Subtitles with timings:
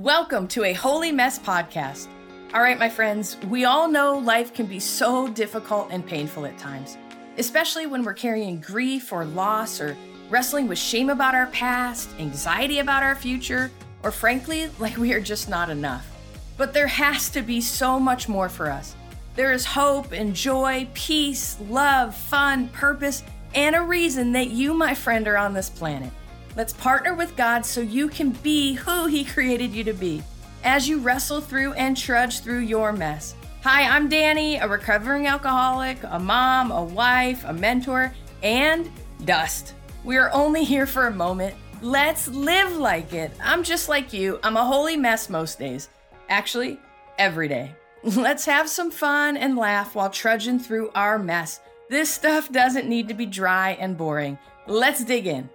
[0.00, 2.08] Welcome to a Holy Mess podcast.
[2.54, 6.56] All right, my friends, we all know life can be so difficult and painful at
[6.56, 6.96] times,
[7.36, 9.94] especially when we're carrying grief or loss or
[10.30, 13.70] wrestling with shame about our past, anxiety about our future,
[14.02, 16.10] or frankly, like we are just not enough.
[16.56, 18.96] But there has to be so much more for us.
[19.36, 23.22] There is hope and joy, peace, love, fun, purpose,
[23.54, 26.10] and a reason that you, my friend, are on this planet.
[26.56, 30.22] Let's partner with God so you can be who He created you to be
[30.64, 33.34] as you wrestle through and trudge through your mess.
[33.62, 38.90] Hi, I'm Dani, a recovering alcoholic, a mom, a wife, a mentor, and
[39.24, 39.74] dust.
[40.02, 41.54] We are only here for a moment.
[41.82, 43.30] Let's live like it.
[43.42, 44.40] I'm just like you.
[44.42, 45.88] I'm a holy mess most days.
[46.28, 46.78] Actually,
[47.18, 47.74] every day.
[48.02, 51.60] Let's have some fun and laugh while trudging through our mess.
[51.88, 54.38] This stuff doesn't need to be dry and boring.
[54.66, 55.48] Let's dig in.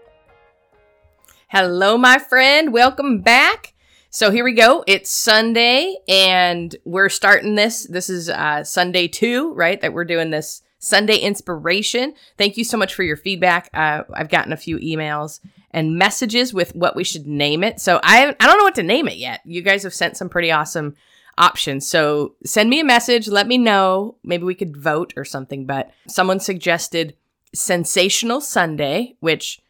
[1.58, 2.74] Hello, my friend.
[2.74, 3.76] Welcome back.
[4.10, 4.84] So here we go.
[4.88, 7.88] It's Sunday and we're starting this.
[7.88, 9.80] This is uh, Sunday two, right?
[9.80, 12.14] That we're doing this Sunday inspiration.
[12.38, 13.70] Thank you so much for your feedback.
[13.74, 15.40] Uh, I've gotten a few emails
[15.72, 17.80] and messages with what we should name it.
[17.80, 19.40] So I, I don't know what to name it yet.
[19.46, 20.98] You guys have sent some pretty awesome
[21.38, 21.88] options.
[21.88, 23.30] So send me a message.
[23.30, 24.18] Let me know.
[24.26, 25.66] Maybe we could vote or something.
[25.66, 27.16] But someone suggested
[27.54, 29.62] Sensational Sunday, which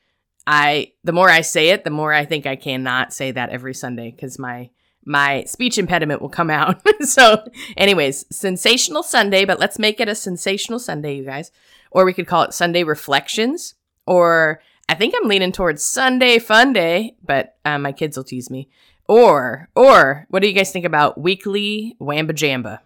[0.48, 3.74] I the more I say it, the more I think I cannot say that every
[3.74, 4.70] Sunday because my
[5.06, 6.82] my speech impediment will come out.
[7.02, 11.52] so, anyways, sensational Sunday, but let's make it a sensational Sunday, you guys.
[11.92, 13.76] Or we could call it Sunday Reflections.
[14.08, 18.50] Or I think I'm leaning towards Sunday Fun Day, but uh, my kids will tease
[18.50, 18.68] me.
[19.08, 22.80] Or, or what do you guys think about weekly Wamba Jamba?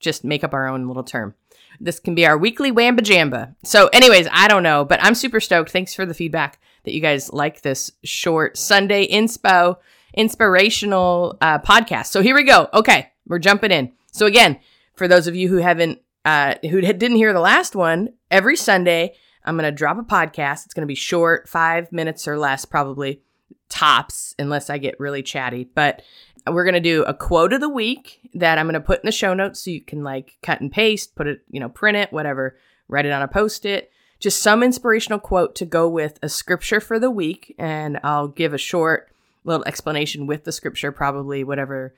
[0.00, 1.34] Just make up our own little term.
[1.78, 3.54] This can be our weekly Wamba Jamba.
[3.64, 5.70] So, anyways, I don't know, but I'm super stoked.
[5.70, 9.76] Thanks for the feedback that you guys like this short Sunday inspo
[10.14, 12.06] inspirational uh, podcast.
[12.06, 12.68] So here we go.
[12.72, 13.92] Okay, we're jumping in.
[14.12, 14.58] So again,
[14.94, 19.14] for those of you who haven't uh, who didn't hear the last one, every Sunday
[19.44, 20.64] I'm gonna drop a podcast.
[20.64, 23.20] It's gonna be short, five minutes or less, probably
[23.68, 25.64] tops, unless I get really chatty.
[25.64, 26.02] But
[26.46, 29.34] we're gonna do a quote of the week that I'm gonna put in the show
[29.34, 32.56] notes so you can like cut and paste, put it, you know, print it, whatever,
[32.88, 36.80] write it on a post it just some inspirational quote to go with a scripture
[36.80, 37.54] for the week.
[37.58, 39.10] And I'll give a short
[39.44, 41.94] little explanation with the scripture, probably whatever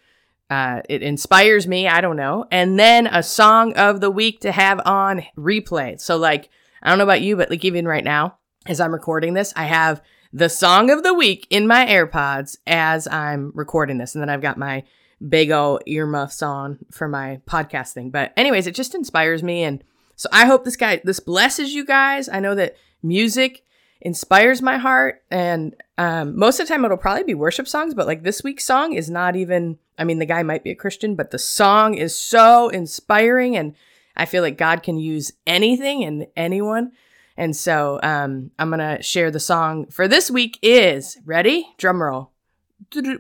[0.50, 1.88] uh, it inspires me.
[1.88, 2.46] I don't know.
[2.50, 6.00] And then a song of the week to have on replay.
[6.00, 6.48] So, like,
[6.82, 9.64] I don't know about you, but like, even right now, as I'm recording this, I
[9.64, 10.02] have
[10.32, 14.14] the song of the week in my AirPods as I'm recording this.
[14.14, 14.84] And then I've got my
[15.26, 18.10] big old earmuffs on for my podcast thing.
[18.10, 19.64] But, anyways, it just inspires me.
[19.64, 19.82] And
[20.18, 22.28] so I hope this guy, this blesses you guys.
[22.28, 23.64] I know that music
[24.00, 25.22] inspires my heart.
[25.30, 28.64] And um, most of the time it'll probably be worship songs, but like this week's
[28.64, 31.94] song is not even, I mean, the guy might be a Christian, but the song
[31.94, 33.56] is so inspiring.
[33.56, 33.76] And
[34.16, 36.90] I feel like God can use anything and anyone.
[37.36, 41.68] And so um, I'm to share the song for this week is ready?
[41.78, 42.32] Drum roll.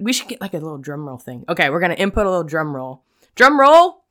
[0.00, 1.44] We should get like a little drum roll thing.
[1.48, 3.04] Okay, we're to input a little drum roll.
[3.36, 4.02] Drum roll.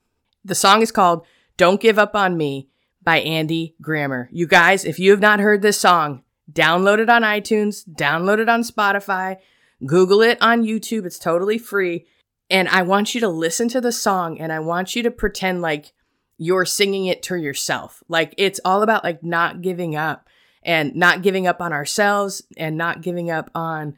[0.45, 1.25] The song is called
[1.57, 2.69] Don't Give Up on Me
[3.07, 4.27] by Andy Grammer.
[4.33, 8.49] You guys, if you have not heard this song, download it on iTunes, download it
[8.49, 9.37] on Spotify,
[9.85, 11.05] Google it on YouTube.
[11.05, 12.05] It's totally free.
[12.49, 15.61] And I want you to listen to the song and I want you to pretend
[15.61, 15.93] like
[16.37, 18.03] you're singing it to yourself.
[18.09, 20.27] Like it's all about like not giving up
[20.61, 23.95] and not giving up on ourselves and not giving up on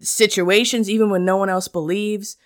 [0.00, 2.38] situations, even when no one else believes.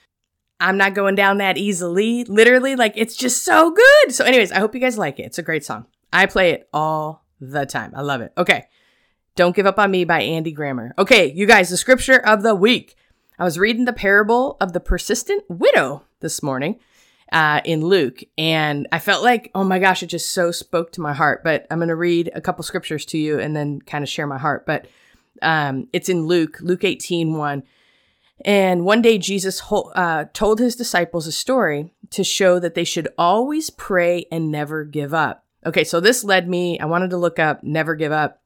[0.63, 2.25] I'm not going down that easily.
[2.25, 4.15] Literally, like it's just so good.
[4.15, 5.25] So, anyways, I hope you guys like it.
[5.25, 5.87] It's a great song.
[6.13, 7.93] I play it all the time.
[7.97, 8.33] I love it.
[8.39, 8.67] Okay.
[9.35, 10.95] Don't Give Up on Me by Andy Grammer.
[10.99, 12.97] Okay, you guys, the scripture of the week.
[13.39, 16.79] I was reading the parable of the persistent widow this morning
[17.33, 21.01] uh, in Luke, and I felt like, oh my gosh, it just so spoke to
[21.01, 21.43] my heart.
[21.43, 24.27] But I'm going to read a couple scriptures to you and then kind of share
[24.27, 24.67] my heart.
[24.67, 24.87] But
[25.41, 27.63] um, it's in Luke, Luke 18 1.
[28.45, 33.09] And one day Jesus uh, told his disciples a story to show that they should
[33.17, 35.45] always pray and never give up.
[35.65, 38.43] Okay, so this led me, I wanted to look up never give up.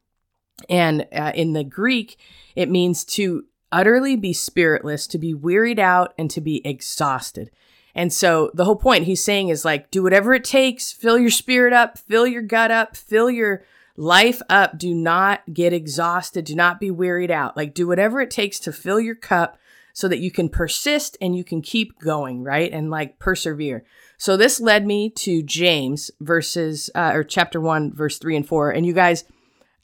[0.68, 2.18] And uh, in the Greek,
[2.54, 7.50] it means to utterly be spiritless, to be wearied out, and to be exhausted.
[7.94, 11.30] And so the whole point he's saying is like, do whatever it takes, fill your
[11.30, 13.64] spirit up, fill your gut up, fill your
[13.96, 14.78] life up.
[14.78, 16.44] Do not get exhausted.
[16.44, 17.56] Do not be wearied out.
[17.56, 19.58] Like, do whatever it takes to fill your cup
[19.96, 22.70] so that you can persist and you can keep going, right?
[22.70, 23.82] And like persevere.
[24.18, 28.70] So this led me to James verses, uh, or chapter one, verse three and four.
[28.70, 29.24] And you guys,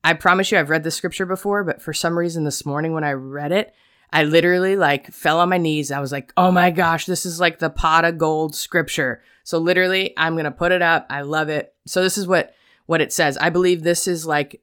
[0.04, 3.04] I promise you, I've read this scripture before, but for some reason this morning when
[3.04, 3.72] I read it,
[4.12, 5.90] I literally like fell on my knees.
[5.90, 9.22] I was like, oh my gosh, this is like the pot of gold scripture.
[9.44, 11.06] So literally, I'm going to put it up.
[11.08, 11.74] I love it.
[11.86, 12.54] So this is what,
[12.84, 13.38] what it says.
[13.38, 14.60] I believe this is like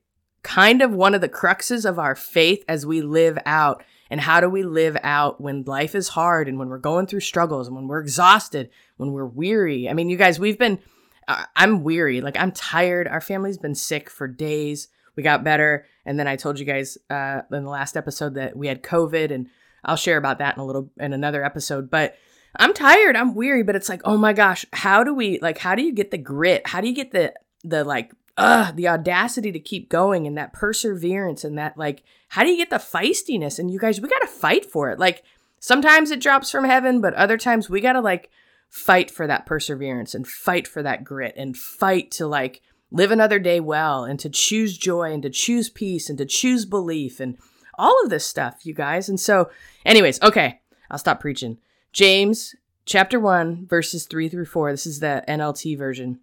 [0.50, 3.84] kind of one of the cruxes of our faith as we live out.
[4.10, 7.19] And how do we live out when life is hard and when we're going through
[7.19, 9.88] struggles and when we're exhausted, when we're weary?
[9.88, 10.80] I mean, you guys, we've been,
[11.28, 12.19] uh, I'm weary.
[12.22, 13.07] Like I'm tired.
[13.07, 14.88] Our family's been sick for days.
[15.16, 15.86] We got better.
[16.04, 19.30] And then I told you guys uh, in the last episode that we had COVID
[19.30, 19.50] and
[19.86, 21.92] I'll share about that in a little, in another episode.
[21.92, 22.16] But
[22.56, 23.16] I'm tired.
[23.16, 25.92] I'm weary, but it's like, oh my gosh, how do we, like, how do you
[25.92, 26.66] get the grit?
[26.66, 30.53] How do you get the, the like uh, the audacity to keep going and that
[30.53, 33.59] perseverance and that like how do you get the feistiness?
[33.59, 34.97] And you guys we got to fight for it.
[34.97, 35.24] Like
[35.59, 38.30] sometimes it drops from heaven but other times we got to like
[38.69, 43.39] fight for that perseverance and fight for that grit and fight to like live another
[43.39, 47.38] day well and to choose joy and to choose peace and to choose belief and
[47.77, 49.09] all of this stuff you guys.
[49.09, 49.50] And so
[49.86, 51.57] anyways okay I'll stop preaching.
[51.91, 52.56] James
[52.86, 56.21] chapter 1 verses 3 through 4 this is the NLT version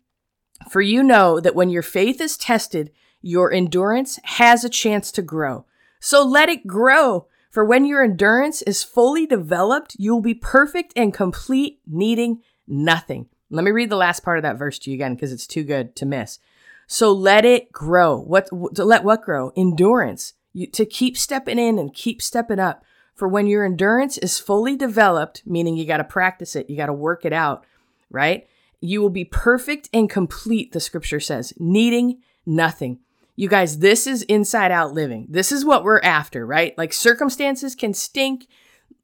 [0.71, 2.91] for you know that when your faith is tested,
[3.23, 5.67] your endurance has a chance to grow.
[6.01, 7.27] So let it grow.
[7.51, 13.29] For when your endurance is fully developed, you will be perfect and complete, needing nothing.
[13.51, 15.63] Let me read the last part of that verse to you again because it's too
[15.63, 16.39] good to miss.
[16.87, 18.19] So let it grow.
[18.19, 19.53] What to let what grow?
[19.57, 20.35] Endurance.
[20.53, 22.85] You, to keep stepping in and keep stepping up.
[23.15, 26.87] For when your endurance is fully developed, meaning you got to practice it, you got
[26.87, 27.65] to work it out,
[28.11, 28.47] right?
[28.81, 33.01] You will be perfect and complete, the scripture says, needing nothing.
[33.35, 35.27] You guys, this is inside out living.
[35.29, 36.77] This is what we're after, right?
[36.79, 38.47] Like circumstances can stink,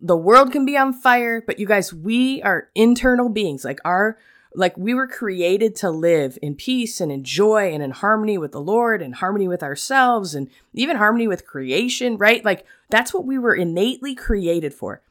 [0.00, 3.64] the world can be on fire, but you guys, we are internal beings.
[3.64, 4.18] Like our
[4.54, 8.52] like we were created to live in peace and in joy and in harmony with
[8.52, 12.44] the Lord and harmony with ourselves and even harmony with creation, right?
[12.44, 15.02] Like that's what we were innately created for.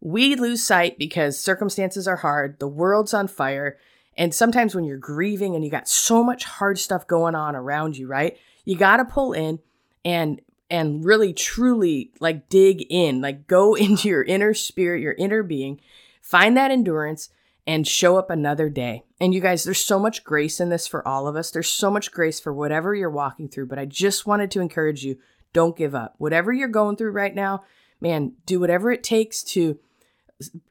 [0.00, 3.78] We lose sight because circumstances are hard, the world's on fire,
[4.16, 7.96] and sometimes when you're grieving and you got so much hard stuff going on around
[7.96, 8.36] you, right?
[8.64, 9.60] You got to pull in
[10.04, 10.40] and
[10.70, 15.80] and really truly like dig in, like go into your inner spirit, your inner being,
[16.22, 17.30] find that endurance
[17.66, 19.04] and show up another day.
[19.20, 21.50] And you guys, there's so much grace in this for all of us.
[21.50, 25.04] There's so much grace for whatever you're walking through, but I just wanted to encourage
[25.04, 25.18] you,
[25.52, 26.14] don't give up.
[26.18, 27.64] Whatever you're going through right now,
[28.00, 29.78] man, do whatever it takes to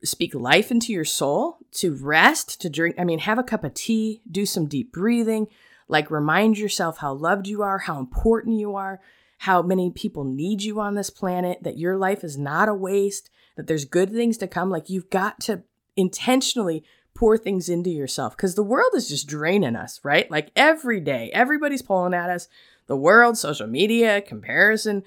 [0.04, 2.96] speak life into your soul, to rest, to drink.
[2.98, 5.48] I mean, have a cup of tea, do some deep breathing,
[5.88, 9.00] like remind yourself how loved you are, how important you are,
[9.40, 13.30] how many people need you on this planet, that your life is not a waste,
[13.56, 14.70] that there's good things to come.
[14.70, 15.64] Like you've got to
[15.96, 16.84] intentionally
[17.14, 20.30] pour things into yourself because the world is just draining us, right?
[20.32, 22.48] Like every day, everybody's pulling at us.
[22.88, 25.04] The world, social media, comparison,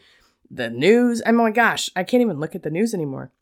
[0.50, 1.22] the news.
[1.24, 3.32] Oh my gosh, I can't even look at the news anymore.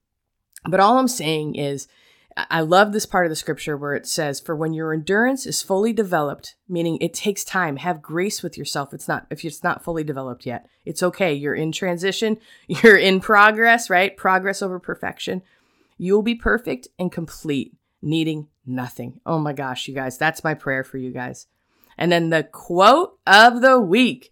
[0.65, 1.89] But all I'm saying is,
[2.37, 5.63] I love this part of the scripture where it says, For when your endurance is
[5.63, 8.95] fully developed, meaning it takes time, have grace with yourself.
[8.95, 11.35] It's not, if it's not fully developed yet, it's okay.
[11.35, 14.17] You're in transition, you're in progress, right?
[14.17, 15.43] Progress over perfection.
[15.99, 19.21] You'll be perfect and complete, needing nothing.
[19.27, 21.47] Oh my gosh, you guys, that's my prayer for you guys.
[21.99, 24.31] And then the quote of the week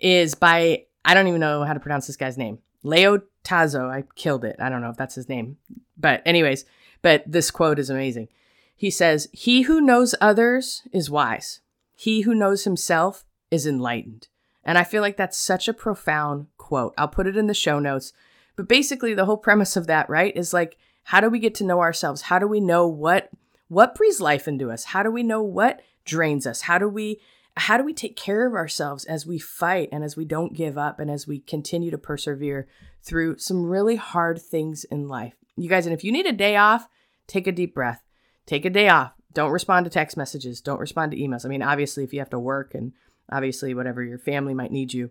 [0.00, 3.90] is by, I don't even know how to pronounce this guy's name, Leo Tazo.
[3.90, 4.56] I killed it.
[4.58, 5.56] I don't know if that's his name.
[5.96, 6.64] But, anyways,
[7.02, 8.28] but this quote is amazing.
[8.76, 11.60] He says, He who knows others is wise,
[11.94, 14.28] he who knows himself is enlightened.
[14.64, 16.94] And I feel like that's such a profound quote.
[16.96, 18.12] I'll put it in the show notes.
[18.56, 21.64] But basically, the whole premise of that, right, is like, how do we get to
[21.64, 22.22] know ourselves?
[22.22, 23.30] How do we know what
[23.68, 24.84] what breathes life into us?
[24.84, 26.62] How do we know what drains us?
[26.62, 27.20] How do we
[27.56, 30.78] how do we take care of ourselves as we fight and as we don't give
[30.78, 32.68] up and as we continue to persevere
[33.02, 35.34] through some really hard things in life?
[35.56, 36.88] You guys, and if you need a day off,
[37.26, 38.02] take a deep breath.
[38.46, 39.12] Take a day off.
[39.32, 40.60] Don't respond to text messages.
[40.60, 41.44] Don't respond to emails.
[41.44, 42.92] I mean, obviously, if you have to work and
[43.30, 45.10] obviously whatever your family might need you,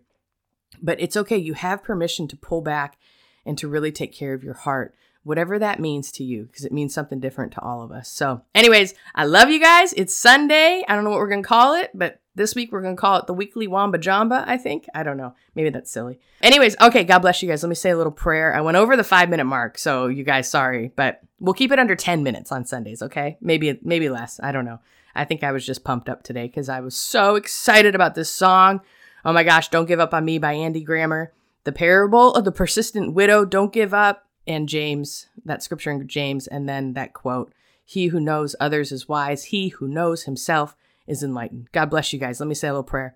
[0.82, 1.38] but it's okay.
[1.38, 2.98] You have permission to pull back
[3.46, 6.72] and to really take care of your heart whatever that means to you, because it
[6.72, 8.10] means something different to all of us.
[8.10, 9.94] So, anyways, I love you guys.
[9.94, 10.84] It's Sunday.
[10.88, 13.00] I don't know what we're going to call it, but this week we're going to
[13.00, 14.88] call it the weekly Wamba Jamba, I think.
[14.96, 15.36] I don't know.
[15.56, 16.20] Maybe that's silly.
[16.42, 17.62] Anyways, okay, God bless you guys.
[17.62, 18.56] Let me say a little prayer.
[18.56, 21.80] I went over the five minute mark, so you guys, sorry, but we'll keep it
[21.80, 23.38] under 10 minutes on Sundays, okay?
[23.42, 24.40] Maybe, maybe less.
[24.42, 24.80] I don't know.
[25.14, 28.30] I think I was just pumped up today because I was so excited about this
[28.30, 28.80] song.
[29.26, 31.34] Oh my gosh, Don't Give Up on Me by Andy Grammer.
[31.66, 36.48] The Parable of the Persistent Widow, Don't Give Up and James, that scripture in James,
[36.48, 37.52] and then that quote
[37.84, 40.78] He who knows others is wise, he who knows himself
[41.10, 41.70] is enlightened.
[41.74, 42.40] God bless you guys.
[42.40, 43.16] Let me say a little prayer.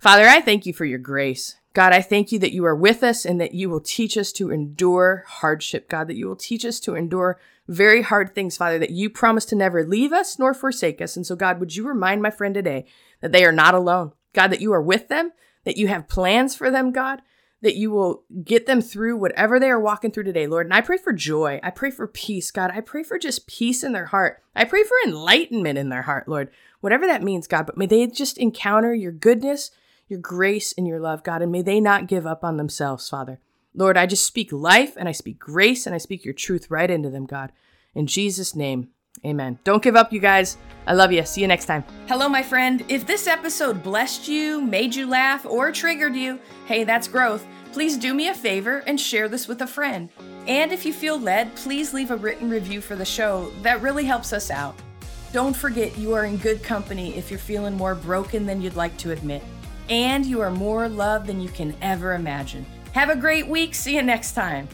[0.00, 1.56] Father, I thank you for your grace.
[1.74, 4.32] God, I thank you that you are with us and that you will teach us
[4.32, 8.78] to endure hardship, God, that you will teach us to endure very hard things, Father,
[8.78, 11.16] that you promise to never leave us nor forsake us.
[11.16, 12.86] And so, God, would you remind my friend today
[13.20, 14.12] that they are not alone?
[14.32, 15.32] God, that you are with them,
[15.64, 17.20] that you have plans for them, God,
[17.62, 20.66] that you will get them through whatever they are walking through today, Lord.
[20.66, 21.58] And I pray for joy.
[21.62, 22.70] I pray for peace, God.
[22.72, 24.42] I pray for just peace in their heart.
[24.54, 26.50] I pray for enlightenment in their heart, Lord.
[26.86, 29.72] Whatever that means, God, but may they just encounter your goodness
[30.08, 33.40] your grace and your love, God, and may they not give up on themselves, Father.
[33.74, 36.90] Lord, I just speak life and I speak grace and I speak your truth right
[36.90, 37.52] into them, God.
[37.94, 38.90] In Jesus' name,
[39.24, 39.58] amen.
[39.64, 40.56] Don't give up, you guys.
[40.86, 41.26] I love you.
[41.26, 41.84] See you next time.
[42.06, 42.84] Hello, my friend.
[42.88, 47.44] If this episode blessed you, made you laugh, or triggered you, hey, that's growth.
[47.72, 50.08] Please do me a favor and share this with a friend.
[50.46, 53.50] And if you feel led, please leave a written review for the show.
[53.62, 54.76] That really helps us out.
[55.32, 58.96] Don't forget you are in good company if you're feeling more broken than you'd like
[58.98, 59.42] to admit
[59.88, 62.66] and you are more loved than you can ever imagine.
[62.92, 63.74] Have a great week.
[63.74, 64.68] See you next time.